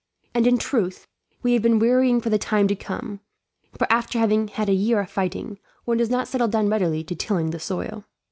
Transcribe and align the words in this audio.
And 0.33 0.47
in 0.47 0.57
truth, 0.57 1.05
we 1.43 1.53
have 1.53 1.61
been 1.61 1.77
wearying 1.77 2.21
for 2.21 2.31
the 2.31 2.39
time 2.39 2.67
to 2.69 2.75
come; 2.75 3.19
for 3.77 3.85
after 3.93 4.17
having 4.17 4.47
had 4.47 4.67
a 4.67 4.73
year 4.73 4.99
of 4.99 5.11
fighting, 5.11 5.59
one 5.85 5.97
does 5.97 6.09
not 6.09 6.27
settle 6.27 6.47
down 6.47 6.69
readily 6.69 7.03
to 7.03 7.13
tilling 7.15 7.51
the 7.51 7.59
soil. 7.59 8.05